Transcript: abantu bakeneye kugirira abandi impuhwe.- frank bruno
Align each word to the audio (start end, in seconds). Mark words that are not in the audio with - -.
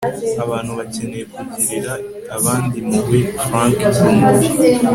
abantu 0.43 0.71
bakeneye 0.79 1.23
kugirira 1.33 1.93
abandi 2.37 2.75
impuhwe.- 2.81 3.19
frank 3.43 3.77
bruno 3.95 4.27